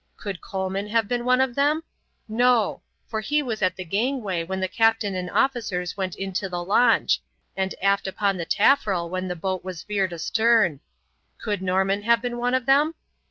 [0.17, 1.83] Could Coleman have been one of them?
[2.27, 6.63] No, for he was at the gangway when the captain and officers went into the
[6.63, 7.21] launch,
[7.55, 10.79] and aft upon the taffrail when the boat was veered astern.
[11.37, 12.95] Could Norman have been one of them?